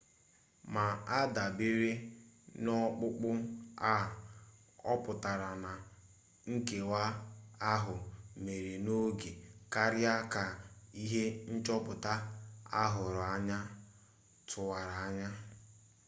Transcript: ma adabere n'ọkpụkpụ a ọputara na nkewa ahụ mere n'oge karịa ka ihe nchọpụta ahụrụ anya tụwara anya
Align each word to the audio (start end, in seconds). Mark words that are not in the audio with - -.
ma 0.73 0.85
adabere 1.19 1.91
n'ọkpụkpụ 2.63 3.29
a 3.91 3.93
ọputara 4.91 5.49
na 5.63 5.71
nkewa 6.53 7.03
ahụ 7.73 7.95
mere 8.43 8.73
n'oge 8.85 9.31
karịa 9.73 10.13
ka 10.33 10.43
ihe 11.03 11.23
nchọpụta 11.53 12.13
ahụrụ 12.83 13.21
anya 13.35 13.57
tụwara 14.49 14.95
anya 15.07 15.29